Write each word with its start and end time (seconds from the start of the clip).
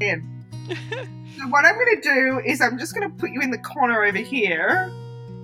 in. 0.00 0.44
so 1.38 1.48
what 1.48 1.64
I'm 1.64 1.74
going 1.74 2.00
to 2.00 2.02
do 2.02 2.40
is 2.44 2.60
I'm 2.60 2.78
just 2.78 2.94
going 2.94 3.10
to 3.10 3.16
put 3.16 3.30
you 3.30 3.40
in 3.40 3.50
the 3.50 3.58
corner 3.58 4.04
over 4.04 4.18
here. 4.18 4.92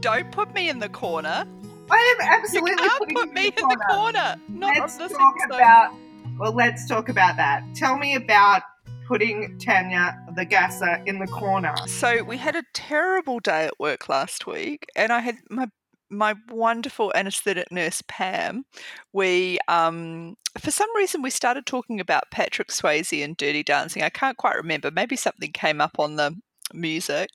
Don't 0.01 0.31
put 0.33 0.55
me 0.55 0.69
in 0.69 0.79
the 0.79 0.89
corner. 0.89 1.47
I 1.91 2.17
am 2.19 2.29
absolutely 2.29 2.71
you 2.73 2.77
can't 2.77 2.99
putting 2.99 3.17
put 3.17 3.29
you 3.29 3.35
me 3.35 3.47
in 3.49 3.69
the 3.69 3.85
corner. 3.91 4.37
Not 4.49 4.77
let's 4.79 4.97
talk 4.97 5.35
episode. 5.43 5.57
about. 5.57 5.95
Well, 6.39 6.53
let's 6.53 6.89
talk 6.89 7.09
about 7.09 7.37
that. 7.37 7.63
Tell 7.75 7.97
me 7.97 8.17
about 8.17 8.63
putting 9.07 9.59
Tanya 9.59 10.19
the 10.35 10.45
gasser 10.45 11.03
in 11.07 11.19
the 11.19 11.27
corner. 11.27 11.75
So 11.87 12.23
we 12.25 12.39
had 12.39 12.57
a 12.57 12.65
terrible 12.73 13.39
day 13.41 13.67
at 13.67 13.79
work 13.79 14.09
last 14.09 14.47
week, 14.47 14.87
and 14.97 15.13
I 15.13 15.21
had 15.21 15.37
my 15.51 15.69
my 16.17 16.35
wonderful 16.51 17.13
anaesthetic 17.15 17.71
nurse 17.71 18.03
Pam. 18.09 18.65
We 19.13 19.59
um 19.69 20.37
for 20.59 20.71
some 20.71 20.95
reason 20.97 21.23
we 21.23 21.31
started 21.31 21.67
talking 21.67 22.01
about 22.01 22.31
Patrick 22.31 22.69
Swayze 22.69 23.25
and 23.25 23.37
Dirty 23.37 23.63
Dancing. 23.63 24.03
I 24.03 24.11
can't 24.11 24.37
quite 24.37 24.57
remember. 24.57 24.91
Maybe 24.91 25.17
something 25.17 25.53
came 25.53 25.81
up 25.81 25.99
on 25.99 26.17
the 26.17 26.35
music, 26.73 27.31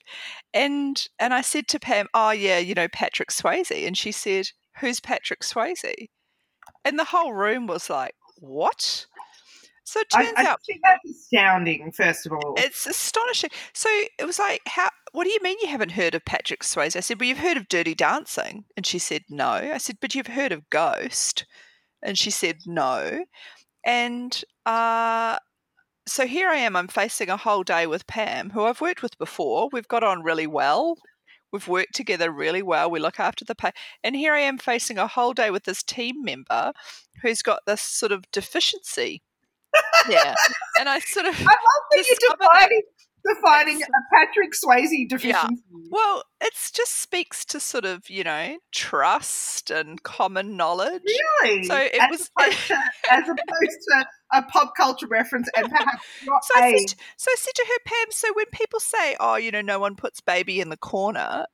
and 0.54 1.06
and 1.18 1.34
I 1.34 1.42
said 1.42 1.68
to 1.68 1.80
Pam, 1.80 2.08
"Oh 2.14 2.30
yeah, 2.30 2.58
you 2.58 2.74
know 2.74 2.88
Patrick 2.88 3.30
Swayze," 3.30 3.86
and 3.86 3.96
she 3.96 4.12
said, 4.12 4.48
"Who's 4.80 5.00
Patrick 5.00 5.40
Swayze?" 5.40 6.08
And 6.84 6.98
the 6.98 7.04
whole 7.04 7.32
room 7.32 7.66
was 7.66 7.90
like, 7.90 8.14
"What?" 8.38 9.06
So 9.90 9.98
it 9.98 10.06
I, 10.14 10.24
turns 10.24 10.34
I 10.36 10.44
out 10.46 10.60
think 10.64 10.80
that's 10.84 11.18
astounding. 11.18 11.90
First 11.90 12.24
of 12.24 12.32
all, 12.32 12.54
it's 12.56 12.86
astonishing. 12.86 13.50
So 13.72 13.88
it 14.20 14.24
was 14.24 14.38
like, 14.38 14.60
how? 14.66 14.88
What 15.12 15.24
do 15.24 15.30
you 15.30 15.40
mean 15.42 15.56
you 15.60 15.68
haven't 15.68 15.92
heard 15.92 16.14
of 16.14 16.24
Patrick 16.24 16.62
Swayze? 16.62 16.94
I 16.96 17.00
said, 17.00 17.18
well, 17.20 17.28
you've 17.28 17.38
heard 17.38 17.56
of 17.56 17.68
Dirty 17.68 17.94
Dancing, 17.94 18.64
and 18.76 18.86
she 18.86 18.98
said 18.98 19.22
no. 19.28 19.50
I 19.50 19.78
said, 19.78 19.96
but 20.00 20.14
you've 20.14 20.28
heard 20.28 20.52
of 20.52 20.68
Ghost, 20.70 21.46
and 22.02 22.16
she 22.16 22.30
said 22.30 22.58
no. 22.66 23.24
And 23.84 24.42
uh, 24.66 25.38
so 26.06 26.26
here 26.26 26.48
I 26.48 26.56
am. 26.56 26.76
I'm 26.76 26.88
facing 26.88 27.28
a 27.28 27.36
whole 27.36 27.62
day 27.62 27.86
with 27.86 28.06
Pam, 28.06 28.50
who 28.50 28.64
I've 28.64 28.80
worked 28.80 29.02
with 29.02 29.18
before. 29.18 29.68
We've 29.72 29.88
got 29.88 30.04
on 30.04 30.22
really 30.22 30.46
well. 30.46 30.96
We've 31.52 31.66
worked 31.66 31.94
together 31.94 32.30
really 32.30 32.62
well. 32.62 32.90
We 32.90 33.00
look 33.00 33.18
after 33.18 33.44
the 33.44 33.56
pay. 33.56 33.72
And 34.04 34.14
here 34.14 34.34
I 34.34 34.40
am 34.40 34.58
facing 34.58 34.98
a 34.98 35.08
whole 35.08 35.32
day 35.32 35.50
with 35.50 35.64
this 35.64 35.82
team 35.82 36.22
member 36.22 36.72
who's 37.22 37.42
got 37.42 37.60
this 37.66 37.82
sort 37.82 38.12
of 38.12 38.30
deficiency. 38.30 39.22
yeah. 40.08 40.34
And 40.78 40.88
I 40.88 41.00
sort 41.00 41.26
of 41.26 41.34
I 41.40 41.42
love 41.42 41.84
that 41.90 42.16
you're 42.20 42.36
that- 42.38 42.82
defining, 43.26 43.82
a 43.82 43.86
Patrick 44.14 44.52
Swayze 44.52 45.08
deficiency. 45.08 45.62
Well, 45.90 46.24
it 46.40 46.52
just 46.72 47.00
speaks 47.00 47.44
to 47.46 47.60
sort 47.60 47.84
of, 47.84 48.08
you 48.08 48.24
know, 48.24 48.58
trust 48.72 49.70
and 49.70 50.02
common 50.02 50.56
knowledge. 50.56 51.02
Really? 51.42 51.64
So 51.64 51.76
it 51.76 51.94
as 52.00 52.10
was- 52.10 52.30
opposed 52.38 52.66
to, 52.68 52.78
as 53.10 53.24
opposed 53.24 53.78
to 53.88 54.04
a 54.32 54.42
pop 54.42 54.72
culture 54.76 55.06
reference 55.08 55.48
and 55.56 55.68
perhaps 55.68 56.04
not 56.26 56.44
So 56.44 56.60
I, 56.60 56.76
said, 56.76 56.98
so 57.16 57.30
I 57.30 57.34
said 57.38 57.54
to 57.56 57.64
her, 57.68 57.78
Pam, 57.84 58.06
so 58.10 58.28
when 58.34 58.46
people 58.52 58.80
say, 58.80 59.16
oh, 59.18 59.36
you 59.36 59.50
know, 59.50 59.60
no 59.60 59.78
one 59.78 59.96
puts 59.96 60.20
baby 60.20 60.60
in 60.60 60.68
the 60.68 60.76
corner, 60.76 61.46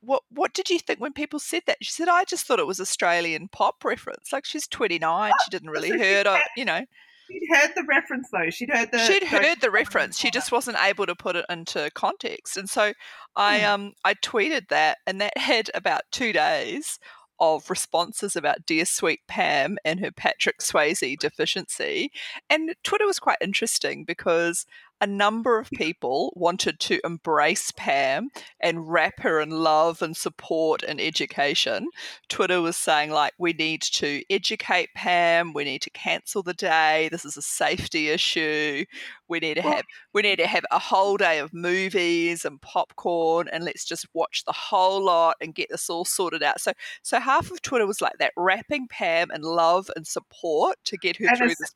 what 0.00 0.22
what 0.28 0.52
did 0.52 0.68
you 0.68 0.78
think 0.78 1.00
when 1.00 1.12
people 1.14 1.38
said 1.38 1.62
that? 1.66 1.78
She 1.80 1.90
said, 1.90 2.08
I 2.08 2.24
just 2.24 2.46
thought 2.46 2.58
it 2.58 2.66
was 2.66 2.80
Australian 2.80 3.48
pop 3.48 3.84
reference. 3.84 4.32
Like 4.32 4.44
she's 4.44 4.66
29, 4.66 5.32
she 5.44 5.50
didn't 5.50 5.70
really 5.70 5.90
heard 5.98 6.26
uh, 6.26 6.34
of, 6.34 6.40
you 6.56 6.64
know. 6.64 6.84
She'd 7.30 7.48
heard 7.50 7.70
the 7.74 7.84
reference 7.88 8.28
though. 8.30 8.50
She'd 8.50 8.70
heard 8.70 8.90
the. 8.92 8.98
She'd 8.98 9.24
heard 9.24 9.60
the 9.60 9.70
reference. 9.70 10.18
She 10.18 10.30
just 10.30 10.52
wasn't 10.52 10.76
able 10.82 11.06
to 11.06 11.14
put 11.14 11.36
it 11.36 11.46
into 11.48 11.90
context. 11.94 12.56
And 12.56 12.68
so 12.68 12.92
I 13.36 13.60
Hmm. 13.60 13.64
um 13.66 13.92
I 14.04 14.14
tweeted 14.14 14.68
that 14.68 14.98
and 15.06 15.20
that 15.20 15.36
had 15.38 15.70
about 15.74 16.02
two 16.12 16.32
days 16.32 16.98
of 17.40 17.68
responses 17.68 18.36
about 18.36 18.64
dear 18.66 18.84
sweet 18.84 19.20
Pam 19.26 19.76
and 19.84 19.98
her 20.00 20.12
Patrick 20.12 20.58
Swayze 20.58 21.18
deficiency. 21.18 22.12
And 22.48 22.74
Twitter 22.84 23.06
was 23.06 23.18
quite 23.18 23.38
interesting 23.40 24.04
because 24.04 24.66
a 25.04 25.06
number 25.06 25.58
of 25.58 25.68
people 25.68 26.32
wanted 26.34 26.80
to 26.80 26.98
embrace 27.04 27.70
Pam 27.76 28.30
and 28.58 28.90
wrap 28.90 29.20
her 29.20 29.38
in 29.38 29.50
love 29.50 30.00
and 30.00 30.16
support 30.16 30.82
and 30.82 30.98
education. 30.98 31.88
Twitter 32.30 32.62
was 32.62 32.74
saying, 32.74 33.10
like, 33.10 33.34
we 33.38 33.52
need 33.52 33.82
to 33.82 34.22
educate 34.30 34.88
Pam, 34.96 35.52
we 35.52 35.62
need 35.64 35.82
to 35.82 35.90
cancel 35.90 36.42
the 36.42 36.54
day, 36.54 37.10
this 37.12 37.26
is 37.26 37.36
a 37.36 37.42
safety 37.42 38.08
issue, 38.08 38.86
we 39.28 39.40
need 39.40 39.54
to 39.54 39.62
have 39.62 39.84
we 40.14 40.22
need 40.22 40.36
to 40.36 40.46
have 40.46 40.64
a 40.70 40.78
whole 40.78 41.18
day 41.18 41.38
of 41.38 41.52
movies 41.52 42.46
and 42.46 42.58
popcorn 42.62 43.46
and 43.52 43.62
let's 43.62 43.84
just 43.84 44.06
watch 44.14 44.42
the 44.46 44.52
whole 44.52 45.04
lot 45.04 45.36
and 45.42 45.54
get 45.54 45.68
this 45.70 45.90
all 45.90 46.06
sorted 46.06 46.42
out. 46.42 46.60
So 46.60 46.72
so 47.02 47.20
half 47.20 47.50
of 47.50 47.60
Twitter 47.60 47.86
was 47.86 48.00
like 48.00 48.16
that, 48.20 48.32
wrapping 48.38 48.88
Pam 48.88 49.30
in 49.30 49.42
love 49.42 49.90
and 49.96 50.06
support 50.06 50.76
to 50.84 50.96
get 50.96 51.18
her 51.18 51.26
And 51.28 51.36
through 51.36 51.48
this 51.48 51.74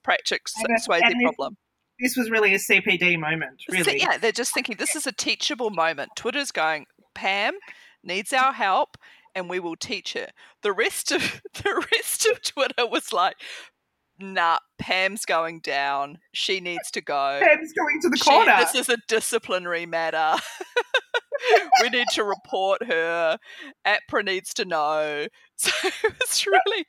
and 0.65 0.78
Swayze 0.81 1.12
problem. 1.22 1.59
This 2.00 2.16
was 2.16 2.31
really 2.31 2.54
a 2.54 2.59
CPD 2.59 3.19
moment. 3.19 3.60
So, 3.69 3.72
Really. 3.76 3.98
yeah, 4.00 4.19
they're 4.19 4.32
just 4.32 4.54
thinking 4.54 4.76
this 4.78 4.94
is 4.97 5.06
a 5.06 5.12
teachable 5.12 5.70
moment. 5.70 6.10
Twitter's 6.16 6.53
going, 6.53 6.86
Pam 7.14 7.54
needs 8.04 8.32
our 8.32 8.53
help, 8.53 8.97
and 9.34 9.50
we 9.50 9.59
will 9.60 9.76
teach 9.76 10.12
her. 10.14 10.28
The 10.62 10.72
rest 10.72 11.10
of 11.12 11.41
the 11.54 11.84
rest 11.92 12.26
of 12.26 12.42
Twitter 12.42 12.86
was 12.86 13.12
like, 13.12 13.36
Nah, 14.20 14.59
Pam's 14.81 15.25
going 15.25 15.60
down. 15.60 16.19
She 16.32 16.59
needs 16.60 16.91
to 16.92 17.00
go. 17.00 17.38
Pam's 17.41 17.72
going 17.72 18.00
to 18.03 18.09
the 18.09 18.16
She- 18.16 18.25
corner. 18.30 18.56
this 18.59 18.75
is 18.75 18.88
a 18.88 18.97
disciplinary 19.09 19.86
matter. 19.86 20.41
we 21.82 21.88
need 21.91 22.09
to 22.15 22.25
report 22.25 22.82
her. 22.84 23.38
AHPRA 23.86 24.25
needs 24.25 24.53
to 24.54 24.65
know. 24.65 25.26
So 25.60 25.72
it 25.88 26.15
was 26.20 26.47
really, 26.47 26.84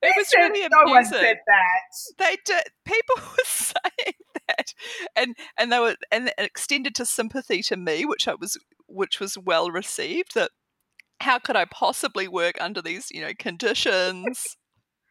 it 0.00 0.14
was 0.16 0.32
really 0.36 0.68
no 0.68 0.92
one 0.92 1.04
said 1.04 1.38
that. 1.44 2.14
they 2.18 2.36
did 2.44 2.62
people 2.84 3.16
were 3.16 3.44
saying 3.44 4.14
that 4.56 4.72
and 5.16 5.36
and 5.58 5.72
they 5.72 5.78
were 5.78 5.96
and 6.10 6.32
extended 6.38 6.94
to 6.94 7.04
sympathy 7.04 7.62
to 7.62 7.76
me 7.76 8.04
which 8.04 8.28
i 8.28 8.34
was 8.34 8.56
which 8.86 9.20
was 9.20 9.36
well 9.38 9.70
received 9.70 10.34
that 10.34 10.50
how 11.20 11.38
could 11.38 11.56
i 11.56 11.64
possibly 11.64 12.28
work 12.28 12.56
under 12.60 12.82
these 12.82 13.08
you 13.10 13.20
know 13.20 13.32
conditions? 13.38 14.56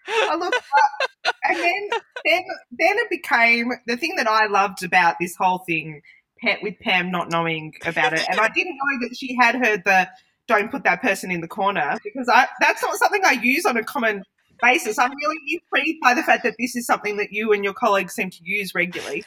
Oh, 0.07 0.37
look, 0.39 0.53
and 1.43 1.57
then, 1.57 1.89
then, 2.25 2.43
then 2.71 2.97
it 2.97 3.09
became 3.09 3.71
the 3.85 3.97
thing 3.97 4.15
that 4.17 4.27
I 4.27 4.47
loved 4.47 4.83
about 4.83 5.17
this 5.19 5.35
whole 5.37 5.59
thing, 5.59 6.01
Pet 6.41 6.59
with 6.63 6.75
Pam 6.81 7.11
not 7.11 7.29
knowing 7.29 7.73
about 7.85 8.13
it, 8.13 8.25
and 8.29 8.39
I 8.39 8.49
didn't 8.49 8.77
know 8.77 9.07
that 9.07 9.15
she 9.15 9.35
had 9.39 9.55
heard 9.55 9.83
the 9.85 10.09
"don't 10.47 10.71
put 10.71 10.83
that 10.85 11.01
person 11.01 11.29
in 11.29 11.41
the 11.41 11.47
corner" 11.47 11.97
because 12.03 12.27
I 12.27 12.47
that's 12.59 12.81
not 12.81 12.95
something 12.95 13.21
I 13.23 13.33
use 13.33 13.65
on 13.65 13.77
a 13.77 13.83
common 13.83 14.23
basis. 14.61 14.97
I'm 14.97 15.11
really 15.11 15.37
intrigued 15.49 16.01
by 16.01 16.13
the 16.13 16.23
fact 16.23 16.43
that 16.43 16.55
this 16.59 16.75
is 16.75 16.85
something 16.85 17.17
that 17.17 17.31
you 17.31 17.51
and 17.53 17.63
your 17.63 17.73
colleagues 17.73 18.13
seem 18.13 18.29
to 18.29 18.39
use 18.43 18.73
regularly, 18.75 19.23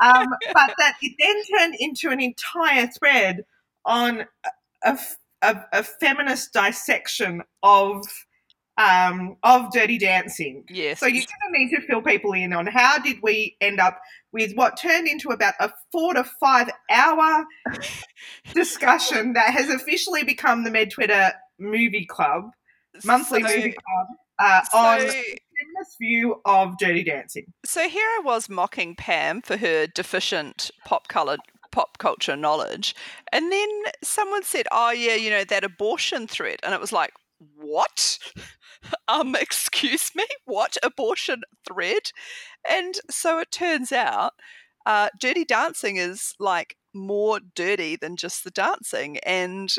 um, 0.00 0.26
but 0.52 0.74
that 0.78 0.96
it 1.02 1.14
then 1.18 1.58
turned 1.58 1.76
into 1.78 2.10
an 2.10 2.20
entire 2.20 2.86
thread 2.86 3.44
on 3.84 4.24
a, 4.84 4.98
a, 5.42 5.64
a 5.72 5.82
feminist 5.82 6.52
dissection 6.52 7.42
of 7.62 8.06
um, 8.78 9.36
of 9.42 9.72
Dirty 9.72 9.98
Dancing. 9.98 10.64
yes 10.68 11.00
So 11.00 11.06
you're 11.06 11.24
going 11.24 11.54
to 11.54 11.58
need 11.58 11.70
to 11.70 11.80
fill 11.86 12.02
people 12.02 12.32
in 12.32 12.52
on 12.52 12.66
how 12.66 12.98
did 12.98 13.22
we 13.22 13.56
end 13.60 13.80
up 13.80 14.00
with 14.32 14.52
what 14.54 14.76
turned 14.76 15.08
into 15.08 15.30
about 15.30 15.54
a 15.60 15.72
four 15.90 16.14
to 16.14 16.24
five 16.24 16.70
hour 16.90 17.46
discussion 18.54 19.32
that 19.32 19.50
has 19.50 19.70
officially 19.70 20.24
become 20.24 20.64
the 20.64 20.70
Med 20.70 20.90
Twitter 20.90 21.32
Movie 21.58 22.04
Club, 22.04 22.50
monthly 23.04 23.42
so, 23.42 23.48
movie 23.48 23.72
club, 23.72 24.06
uh, 24.38 24.60
on 24.74 25.00
so, 25.00 25.06
feminist 25.06 25.98
view 26.00 26.40
of 26.44 26.78
Dirty 26.78 27.04
Dancing. 27.04 27.46
so 27.64 27.88
here 27.88 28.06
i 28.18 28.20
was 28.24 28.48
mocking 28.48 28.94
pam 28.94 29.42
for 29.42 29.56
her 29.56 29.86
deficient 29.86 30.70
pop 30.84 31.08
color 31.08 31.38
pop 31.72 31.98
culture 31.98 32.36
knowledge 32.36 32.94
and 33.32 33.52
then 33.52 33.68
someone 34.02 34.42
said 34.42 34.66
oh 34.72 34.90
yeah 34.90 35.14
you 35.14 35.28
know 35.28 35.44
that 35.44 35.64
abortion 35.64 36.26
threat. 36.26 36.60
And 36.62 36.72
it 36.74 36.80
was 36.80 36.92
like 36.92 37.12
what? 37.56 38.18
Um 39.08 39.34
excuse 39.34 40.12
me? 40.14 40.24
What? 40.44 40.76
Abortion 40.82 41.42
thread 41.66 42.12
and 42.68 42.94
so 43.10 43.40
it 43.40 43.50
turns 43.50 43.90
out 43.90 44.32
uh, 44.86 45.08
dirty 45.18 45.44
dancing 45.44 45.96
is 45.96 46.34
like 46.38 46.76
more 46.94 47.40
dirty 47.56 47.96
than 47.96 48.16
just 48.16 48.44
the 48.44 48.52
dancing. 48.52 49.18
And 49.18 49.74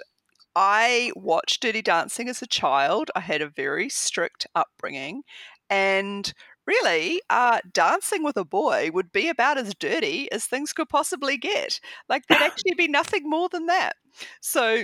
i 0.59 1.11
watched 1.15 1.61
dirty 1.61 1.81
dancing 1.83 2.27
as 2.27 2.41
a 2.41 2.47
child 2.47 3.11
i 3.15 3.19
had 3.19 3.41
a 3.41 3.49
very 3.49 3.87
strict 3.89 4.47
upbringing 4.55 5.21
and 5.69 6.33
really 6.67 7.21
uh, 7.29 7.59
dancing 7.73 8.23
with 8.23 8.37
a 8.37 8.45
boy 8.45 8.89
would 8.93 9.11
be 9.11 9.29
about 9.29 9.57
as 9.57 9.73
dirty 9.75 10.31
as 10.31 10.45
things 10.45 10.73
could 10.73 10.89
possibly 10.89 11.37
get 11.37 11.79
like 12.09 12.27
there'd 12.27 12.41
actually 12.43 12.75
be 12.75 12.87
nothing 12.87 13.27
more 13.27 13.49
than 13.49 13.65
that. 13.67 13.95
So 14.41 14.83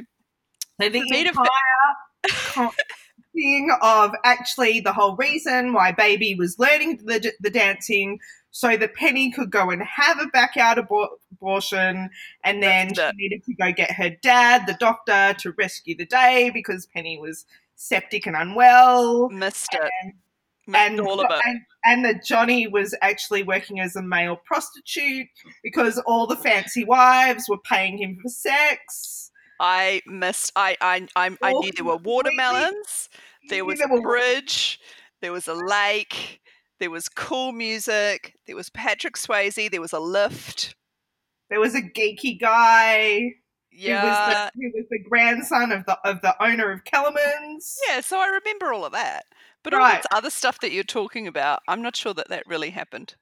So 0.81 0.89
the 0.89 0.99
For 0.99 1.05
me 1.05 1.23
to 1.25 1.29
entire 1.29 2.69
thing 3.33 3.69
of 3.81 4.11
actually 4.23 4.79
the 4.79 4.93
whole 4.93 5.15
reason 5.15 5.73
why 5.73 5.91
Baby 5.91 6.35
was 6.35 6.59
learning 6.59 6.97
the, 7.03 7.33
the 7.39 7.49
dancing 7.49 8.19
so 8.51 8.77
that 8.77 8.93
Penny 8.93 9.31
could 9.31 9.49
go 9.49 9.71
and 9.71 9.81
have 9.81 10.19
a 10.19 10.27
backyard 10.27 10.77
abor- 10.77 11.09
abortion, 11.31 12.09
and 12.43 12.61
then 12.61 12.93
she 12.93 13.01
needed 13.15 13.43
to 13.45 13.55
go 13.55 13.71
get 13.71 13.91
her 13.91 14.11
dad, 14.21 14.67
the 14.67 14.77
doctor, 14.79 15.35
to 15.39 15.53
rescue 15.57 15.95
the 15.97 16.05
day 16.05 16.51
because 16.53 16.85
Penny 16.85 17.17
was 17.17 17.45
septic 17.75 18.27
and 18.27 18.35
unwell. 18.35 19.29
missed 19.29 19.73
it 19.73 19.81
And 20.03 20.13
and 20.75 20.99
all 21.01 21.19
of 21.19 21.27
it. 21.29 21.41
And, 21.43 21.61
and 21.83 22.05
that 22.05 22.23
Johnny 22.23 22.67
was 22.67 22.95
actually 23.01 23.43
working 23.43 23.79
as 23.79 23.95
a 23.95 24.01
male 24.01 24.37
prostitute 24.45 25.27
because 25.63 25.97
all 26.05 26.27
the 26.27 26.35
fancy 26.35 26.85
wives 26.85 27.45
were 27.49 27.57
paying 27.57 27.97
him 27.97 28.17
for 28.21 28.29
sex. 28.29 29.31
I 29.63 30.01
missed. 30.05 30.51
I 30.57 30.75
I 30.81 31.07
I, 31.15 31.35
I 31.41 31.53
knew 31.53 31.71
there 31.71 31.85
were 31.85 31.95
watermelons. 31.95 33.09
There 33.49 33.63
was 33.63 33.79
a 33.79 33.87
bridge. 34.01 34.77
There 35.21 35.31
was 35.31 35.47
a 35.47 35.53
lake. 35.53 36.41
There 36.79 36.91
was 36.91 37.07
cool 37.07 37.53
music. 37.53 38.35
There 38.45 38.57
was 38.57 38.69
Patrick 38.69 39.15
Swayze. 39.15 39.71
There 39.71 39.79
was 39.79 39.93
a 39.93 40.01
lift. 40.01 40.75
There 41.49 41.61
was 41.61 41.75
a 41.75 41.81
geeky 41.81 42.37
guy. 42.37 43.35
Yeah, 43.71 44.49
he 44.53 44.65
was 44.65 44.73
was 44.75 44.85
the 44.91 44.99
grandson 45.09 45.71
of 45.71 45.85
the 45.85 45.97
of 46.07 46.21
the 46.21 46.35
owner 46.43 46.69
of 46.69 46.83
Kellerman's. 46.83 47.79
Yeah, 47.87 48.01
so 48.01 48.19
I 48.19 48.27
remember 48.27 48.73
all 48.73 48.83
of 48.83 48.91
that. 48.91 49.25
But 49.63 49.73
all 49.73 49.89
this 49.93 50.05
other 50.11 50.29
stuff 50.29 50.59
that 50.59 50.73
you're 50.73 50.83
talking 50.83 51.25
about, 51.25 51.61
I'm 51.69 51.81
not 51.81 51.95
sure 51.95 52.13
that 52.15 52.27
that 52.27 52.43
really 52.47 52.71
happened. 52.71 53.15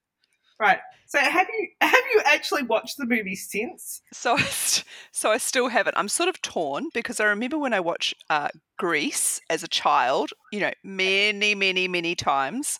Right. 0.59 0.79
So 1.11 1.19
have 1.19 1.47
you 1.49 1.67
have 1.81 2.03
you 2.13 2.21
actually 2.25 2.63
watched 2.63 2.95
the 2.97 3.05
movie 3.05 3.35
since? 3.35 4.01
So 4.13 4.35
I 4.35 4.43
st- 4.43 4.85
so 5.11 5.29
I 5.29 5.39
still 5.39 5.67
haven't. 5.67 5.97
I'm 5.97 6.07
sort 6.07 6.29
of 6.29 6.41
torn 6.41 6.85
because 6.93 7.19
I 7.19 7.25
remember 7.25 7.57
when 7.57 7.73
I 7.73 7.81
watched 7.81 8.13
uh, 8.29 8.47
Grease 8.79 9.41
as 9.49 9.61
a 9.61 9.67
child, 9.67 10.31
you 10.53 10.61
know, 10.61 10.71
many, 10.85 11.53
many, 11.53 11.89
many 11.89 12.15
times, 12.15 12.79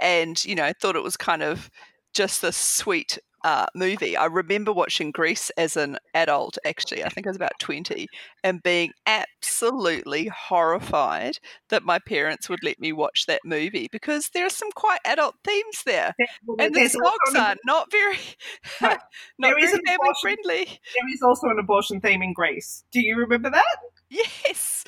and 0.00 0.44
you 0.44 0.54
know, 0.54 0.72
thought 0.80 0.94
it 0.94 1.02
was 1.02 1.16
kind 1.16 1.42
of 1.42 1.72
just 2.12 2.42
this 2.42 2.56
sweet 2.56 3.18
uh, 3.44 3.66
movie. 3.74 4.16
I 4.16 4.26
remember 4.26 4.72
watching 4.72 5.10
Grease 5.10 5.50
as 5.56 5.76
an 5.76 5.98
adult, 6.14 6.58
actually, 6.64 7.04
I 7.04 7.08
think 7.08 7.26
I 7.26 7.30
was 7.30 7.36
about 7.36 7.58
20, 7.58 8.06
and 8.44 8.62
being 8.62 8.92
absolutely 9.06 10.28
horrified 10.28 11.38
that 11.68 11.82
my 11.82 11.98
parents 11.98 12.48
would 12.48 12.62
let 12.62 12.78
me 12.78 12.92
watch 12.92 13.26
that 13.26 13.40
movie 13.44 13.88
because 13.90 14.30
there 14.32 14.46
are 14.46 14.50
some 14.50 14.70
quite 14.74 15.00
adult 15.04 15.34
themes 15.44 15.82
there. 15.84 16.14
Well, 16.46 16.56
and 16.60 16.74
the 16.74 16.88
songs 16.88 17.36
are 17.36 17.56
not 17.64 17.90
very, 17.90 18.18
not 18.80 19.00
very 19.40 19.66
family 19.66 19.96
friendly. 20.20 20.64
There 20.66 21.12
is 21.12 21.22
also 21.22 21.48
an 21.48 21.58
abortion 21.58 22.00
theme 22.00 22.22
in 22.22 22.32
Grease. 22.32 22.84
Do 22.92 23.00
you 23.00 23.16
remember 23.16 23.50
that? 23.50 23.76
Yes. 24.12 24.84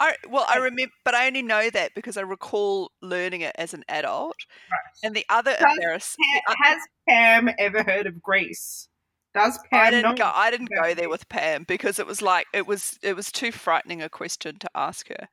I 0.00 0.16
well, 0.28 0.46
I 0.48 0.56
remember, 0.56 0.92
but 1.04 1.14
I 1.14 1.28
only 1.28 1.42
know 1.42 1.70
that 1.70 1.94
because 1.94 2.16
I 2.16 2.22
recall 2.22 2.90
learning 3.00 3.42
it 3.42 3.54
as 3.56 3.72
an 3.72 3.84
adult. 3.88 4.36
Right. 4.68 4.80
And 5.04 5.14
the 5.14 5.24
other 5.28 5.52
embarrassing 5.52 6.24
has 6.60 6.82
Pam 7.08 7.50
ever 7.58 7.84
heard 7.84 8.06
of 8.06 8.20
Grease? 8.20 8.88
Does 9.32 9.60
Pam? 9.70 9.86
I 9.86 9.90
didn't 9.90 10.18
go. 10.18 10.30
I 10.34 10.50
didn't 10.50 10.70
go 10.70 10.92
there 10.92 11.08
with 11.08 11.28
Pam 11.28 11.64
because 11.68 12.00
it 12.00 12.06
was 12.06 12.20
like 12.20 12.46
it 12.52 12.66
was 12.66 12.98
it 13.00 13.14
was 13.14 13.30
too 13.30 13.52
frightening 13.52 14.02
a 14.02 14.08
question 14.08 14.58
to 14.58 14.68
ask 14.74 15.08
her. 15.08 15.28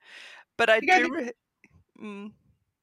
But 0.56 0.70
I 0.70 0.80
you 0.84 1.00
do. 1.00 1.14
Re- 1.14 1.32
mm. 2.00 2.32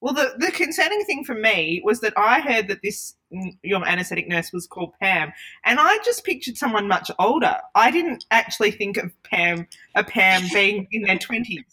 Well, 0.01 0.15
the, 0.15 0.35
the 0.39 0.53
concerning 0.53 1.05
thing 1.05 1.25
for 1.25 1.35
me 1.35 1.83
was 1.85 2.01
that 2.01 2.13
I 2.17 2.41
heard 2.41 2.69
that 2.69 2.83
this 2.83 3.15
your 3.63 3.87
anaesthetic 3.87 4.29
nurse 4.29 4.53
was 4.53 4.67
called 4.67 4.95
Pam, 5.01 5.33
and 5.65 5.81
I 5.81 5.99
just 6.05 6.25
pictured 6.25 6.57
someone 6.57 6.87
much 6.87 7.11
older. 7.19 7.57
I 7.75 7.91
didn't 7.91 8.25
actually 8.31 8.71
think 8.71 8.97
of 8.97 9.13
Pam 9.25 9.67
a 9.95 10.05
Pam 10.05 10.43
being 10.53 10.87
in 10.93 11.03
their 11.03 11.19
twenties. 11.19 11.65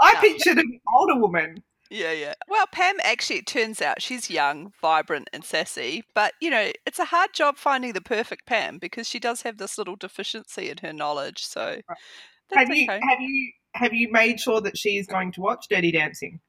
I 0.00 0.14
no. 0.14 0.20
pictured 0.20 0.58
an 0.58 0.80
older 0.96 1.20
woman. 1.20 1.62
Yeah, 1.90 2.12
yeah. 2.12 2.34
Well, 2.48 2.66
Pam 2.72 2.96
actually, 3.04 3.36
it 3.36 3.46
turns 3.46 3.82
out 3.82 4.00
she's 4.00 4.30
young, 4.30 4.72
vibrant, 4.80 5.28
and 5.32 5.44
sassy. 5.44 6.04
But 6.14 6.32
you 6.40 6.50
know, 6.50 6.72
it's 6.86 6.98
a 6.98 7.04
hard 7.04 7.34
job 7.34 7.58
finding 7.58 7.92
the 7.92 8.00
perfect 8.00 8.46
Pam 8.46 8.78
because 8.78 9.08
she 9.08 9.20
does 9.20 9.42
have 9.42 9.58
this 9.58 9.76
little 9.76 9.96
deficiency 9.96 10.70
in 10.70 10.78
her 10.78 10.92
knowledge. 10.92 11.44
So, 11.44 11.80
have 12.52 12.70
you 12.70 12.84
okay. 12.84 13.00
have 13.08 13.20
you 13.20 13.52
have 13.74 13.92
you 13.92 14.08
made 14.10 14.40
sure 14.40 14.60
that 14.60 14.78
she 14.78 14.98
is 14.98 15.06
going 15.06 15.32
to 15.32 15.40
watch 15.40 15.66
Dirty 15.68 15.90
Dancing? 15.90 16.40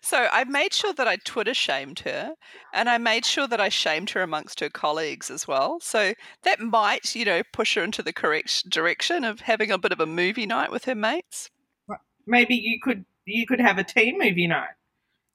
so 0.00 0.28
I 0.32 0.44
made 0.44 0.72
sure 0.72 0.92
that 0.94 1.06
I 1.06 1.16
Twitter 1.16 1.54
shamed 1.54 2.00
her, 2.00 2.34
and 2.72 2.88
I 2.88 2.98
made 2.98 3.26
sure 3.26 3.46
that 3.46 3.60
I 3.60 3.68
shamed 3.68 4.10
her 4.10 4.22
amongst 4.22 4.60
her 4.60 4.70
colleagues 4.70 5.30
as 5.30 5.46
well. 5.46 5.78
So 5.80 6.14
that 6.42 6.60
might, 6.60 7.14
you 7.14 7.24
know, 7.24 7.42
push 7.52 7.74
her 7.74 7.84
into 7.84 8.02
the 8.02 8.12
correct 8.12 8.68
direction 8.68 9.24
of 9.24 9.40
having 9.40 9.70
a 9.70 9.78
bit 9.78 9.92
of 9.92 10.00
a 10.00 10.06
movie 10.06 10.46
night 10.46 10.72
with 10.72 10.86
her 10.86 10.94
mates. 10.94 11.50
Maybe 12.26 12.56
you 12.56 12.78
could 12.82 13.04
you 13.24 13.46
could 13.46 13.60
have 13.60 13.78
a 13.78 13.84
team 13.84 14.18
movie 14.18 14.46
night. 14.46 14.70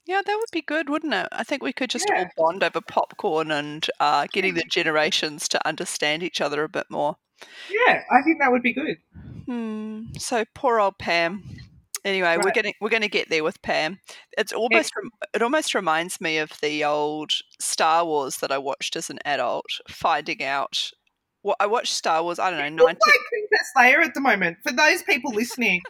Yeah, 0.06 0.22
that 0.26 0.36
would 0.36 0.52
be 0.52 0.62
good, 0.62 0.90
wouldn't 0.90 1.14
it? 1.14 1.30
I 1.32 1.44
think 1.44 1.64
we 1.64 1.72
could 1.72 1.90
just 1.90 2.08
yeah. 2.10 2.26
all 2.38 2.52
bond 2.52 2.64
over 2.64 2.82
popcorn 2.82 3.52
and 3.52 3.88
uh, 4.00 4.28
getting 4.34 4.54
the 4.54 4.66
generations 4.70 5.48
to 5.50 5.68
understand 5.68 6.24
each 6.24 6.42
other 6.42 6.64
a 6.64 6.70
bit 6.70 6.88
more. 6.90 7.16
Yeah, 7.70 8.02
I 8.12 8.22
think 8.22 8.40
that 8.40 8.52
would 8.52 8.64
be 8.64 8.74
good. 8.74 8.98
Hmm. 9.46 10.06
So 10.18 10.46
poor 10.54 10.80
old 10.80 10.98
Pam. 10.98 11.44
Anyway, 12.06 12.28
right. 12.28 12.44
we're 12.44 12.52
getting 12.52 12.74
we're 12.82 12.90
going 12.90 13.02
to 13.02 13.10
get 13.10 13.30
there 13.30 13.44
with 13.44 13.62
Pam. 13.62 14.00
It's 14.38 14.52
almost 14.52 14.92
it 15.34 15.42
almost 15.42 15.74
reminds 15.74 16.20
me 16.20 16.38
of 16.38 16.52
the 16.62 16.84
old 16.84 17.32
Star 17.60 18.06
Wars 18.06 18.38
that 18.38 18.52
I 18.52 18.58
watched 18.58 18.96
as 18.96 19.10
an 19.10 19.20
adult, 19.26 19.66
finding 19.90 20.44
out. 20.44 20.92
Well, 21.44 21.56
I 21.60 21.66
watched 21.66 21.94
Star 21.94 22.24
Wars. 22.24 22.40
I 22.40 22.52
don't 22.52 22.76
know. 22.76 22.84
19- 22.84 22.88
like 22.88 22.98
Princess 23.00 23.72
Leia 23.78 24.06
at 24.06 24.14
the 24.14 24.22
moment. 24.22 24.58
For 24.66 24.74
those 24.74 25.02
people 25.04 25.32
listening, 25.32 25.82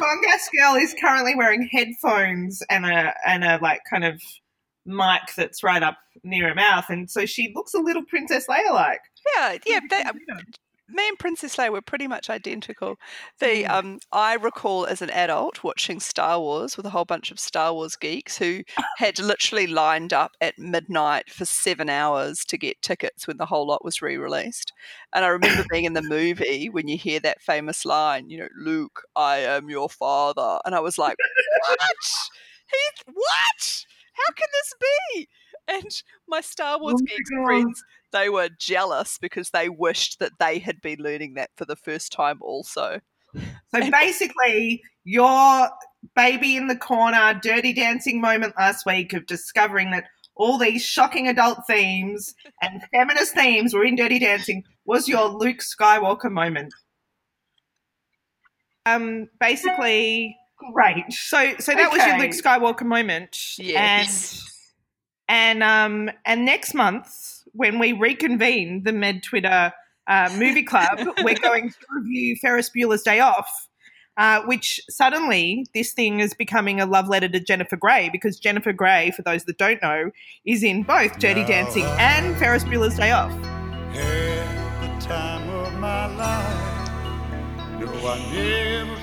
GongGasGirl 0.00 0.82
is 0.82 0.94
currently 1.00 1.34
wearing 1.34 1.68
headphones 1.70 2.62
and 2.70 2.86
a 2.86 3.14
and 3.26 3.44
a 3.44 3.58
like 3.60 3.80
kind 3.90 4.04
of 4.04 4.20
mic 4.86 5.34
that's 5.36 5.62
right 5.62 5.82
up 5.82 5.98
near 6.22 6.48
her 6.48 6.54
mouth, 6.54 6.86
and 6.88 7.10
so 7.10 7.26
she 7.26 7.52
looks 7.54 7.74
a 7.74 7.78
little 7.78 8.04
Princess 8.04 8.46
Leia 8.48 8.72
like. 8.72 9.00
Yeah, 9.36 9.58
yeah. 9.66 9.80
They, 9.90 10.04
me 10.92 11.08
and 11.08 11.18
Princess 11.18 11.56
Leia 11.56 11.72
were 11.72 11.82
pretty 11.82 12.06
much 12.06 12.30
identical. 12.30 12.96
The 13.38 13.64
mm. 13.64 13.70
um, 13.70 13.98
I 14.12 14.34
recall 14.34 14.86
as 14.86 15.02
an 15.02 15.10
adult 15.10 15.64
watching 15.64 16.00
Star 16.00 16.38
Wars 16.40 16.76
with 16.76 16.86
a 16.86 16.90
whole 16.90 17.04
bunch 17.04 17.30
of 17.30 17.38
Star 17.38 17.72
Wars 17.72 17.96
geeks 17.96 18.38
who 18.38 18.62
had 18.98 19.18
literally 19.18 19.66
lined 19.66 20.12
up 20.12 20.32
at 20.40 20.58
midnight 20.58 21.30
for 21.30 21.44
seven 21.44 21.88
hours 21.88 22.44
to 22.46 22.58
get 22.58 22.82
tickets 22.82 23.26
when 23.26 23.36
the 23.36 23.46
whole 23.46 23.66
lot 23.66 23.84
was 23.84 24.02
re-released. 24.02 24.72
And 25.14 25.24
I 25.24 25.28
remember 25.28 25.64
being 25.70 25.84
in 25.84 25.94
the 25.94 26.02
movie 26.02 26.68
when 26.68 26.88
you 26.88 26.96
hear 26.96 27.20
that 27.20 27.42
famous 27.42 27.84
line, 27.84 28.30
you 28.30 28.38
know, 28.38 28.48
Luke, 28.56 29.02
I 29.16 29.38
am 29.38 29.68
your 29.68 29.88
father, 29.88 30.58
and 30.64 30.74
I 30.74 30.80
was 30.80 30.98
like, 30.98 31.16
what? 31.68 31.78
He 32.70 33.12
what? 33.12 33.84
How 34.14 34.32
can 34.34 34.48
this 34.52 34.74
be? 34.80 35.28
And 35.68 36.02
my 36.28 36.40
Star 36.40 36.80
Wars 36.80 36.96
oh 36.96 37.04
geeks 37.06 37.30
friends 37.44 37.84
they 38.12 38.28
were 38.28 38.48
jealous 38.58 39.18
because 39.18 39.50
they 39.50 39.68
wished 39.68 40.18
that 40.20 40.32
they 40.38 40.58
had 40.58 40.80
been 40.80 41.00
learning 41.00 41.34
that 41.34 41.50
for 41.56 41.64
the 41.64 41.76
first 41.76 42.12
time 42.12 42.38
also. 42.40 43.00
So 43.34 43.90
basically, 43.90 44.82
your 45.04 45.70
baby 46.14 46.56
in 46.56 46.66
the 46.66 46.76
corner, 46.76 47.38
dirty 47.42 47.72
dancing 47.72 48.20
moment 48.20 48.54
last 48.58 48.84
week 48.84 49.14
of 49.14 49.26
discovering 49.26 49.90
that 49.92 50.04
all 50.34 50.58
these 50.58 50.84
shocking 50.84 51.28
adult 51.28 51.66
themes 51.66 52.34
and 52.60 52.82
feminist 52.92 53.34
themes 53.34 53.74
were 53.74 53.84
in 53.84 53.96
Dirty 53.96 54.18
Dancing 54.18 54.64
was 54.84 55.08
your 55.08 55.28
Luke 55.28 55.58
Skywalker 55.58 56.30
moment. 56.30 56.72
Um, 58.84 59.28
basically, 59.40 60.36
great. 60.72 61.10
So, 61.10 61.54
so 61.58 61.72
that 61.72 61.88
okay. 61.88 61.96
was 61.96 62.06
your 62.06 62.18
Luke 62.18 62.30
Skywalker 62.30 62.86
moment. 62.86 63.58
Yes. 63.58 64.51
And 65.32 65.62
and 65.62 65.62
um 65.62 66.14
and 66.26 66.44
next 66.44 66.74
month 66.74 67.42
when 67.52 67.78
we 67.78 67.92
reconvene 67.92 68.82
the 68.84 68.92
Med 68.92 69.22
Twitter 69.22 69.72
uh, 70.06 70.30
movie 70.36 70.62
club, 70.62 70.98
we're 71.22 71.38
going 71.38 71.70
to 71.70 71.76
review 71.90 72.36
Ferris 72.36 72.70
Bueller's 72.70 73.02
Day 73.02 73.20
Off. 73.20 73.68
Uh, 74.18 74.42
which 74.42 74.78
suddenly 74.90 75.64
this 75.72 75.94
thing 75.94 76.20
is 76.20 76.34
becoming 76.34 76.82
a 76.82 76.84
love 76.84 77.08
letter 77.08 77.30
to 77.30 77.40
Jennifer 77.40 77.76
Grey 77.76 78.10
because 78.12 78.38
Jennifer 78.38 78.70
Grey, 78.70 79.10
for 79.10 79.22
those 79.22 79.44
that 79.44 79.56
don't 79.56 79.80
know, 79.80 80.10
is 80.44 80.62
in 80.62 80.82
both 80.82 81.18
Dirty 81.18 81.40
now 81.40 81.46
Dancing 81.46 81.84
and 81.98 82.36
Ferris 82.36 82.62
Bueller's 82.62 82.96
Day 82.96 83.10
Off. 83.10 83.32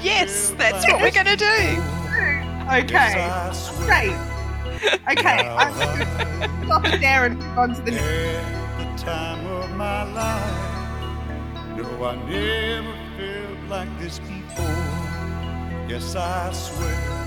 yes, 0.03 0.51
that's 0.59 0.85
what 0.85 1.01
we're 1.01 1.09
going 1.09 1.25
to 1.25 1.35
do. 1.35 1.81
Okay, 2.71 3.51
great. 3.87 4.38
Okay, 5.11 5.47
I'm 5.57 5.73
going 5.73 5.99
to 5.99 6.65
stop 6.65 6.85
it 6.85 7.01
there 7.01 7.25
and 7.25 7.37
move 7.39 7.57
on 7.57 7.75
to 7.75 7.81
the 7.81 7.91
next. 7.91 9.01
The 9.01 9.05
time 9.05 9.45
of 9.47 9.71
my 9.75 10.03
life, 10.13 11.77
no, 11.77 12.05
I 12.05 12.15
never 12.29 12.95
felt 13.17 13.69
like 13.69 13.99
this 13.99 14.19
before. 14.19 15.89
Yes, 15.89 16.15
I 16.15 16.51
swear. 16.53 17.18